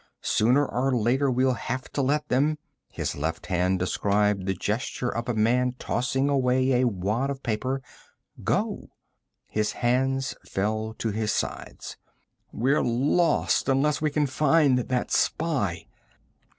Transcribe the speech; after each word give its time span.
Sooner 0.23 0.65
or 0.65 0.91
later 0.95 1.29
we'll 1.29 1.53
have 1.53 1.91
to 1.93 2.01
let 2.01 2.27
them" 2.27 2.57
his 2.91 3.15
left 3.15 3.45
hand 3.45 3.77
described 3.77 4.47
the 4.47 4.55
gesture 4.55 5.09
of 5.09 5.29
a 5.29 5.35
man 5.35 5.75
tossing 5.77 6.27
away 6.27 6.81
a 6.81 6.87
wad 6.87 7.29
of 7.29 7.43
paper 7.43 7.83
"go." 8.43 8.89
His 9.45 9.73
hands 9.73 10.33
fell 10.43 10.95
to 10.97 11.11
his 11.11 11.31
sides. 11.31 11.97
"We're 12.51 12.81
lost, 12.83 13.69
unless 13.69 14.01
we 14.01 14.09
can 14.09 14.25
find 14.25 14.79
that 14.79 15.11
spy." 15.11 15.85